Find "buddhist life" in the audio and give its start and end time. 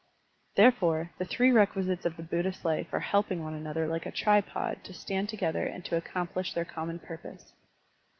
2.23-2.91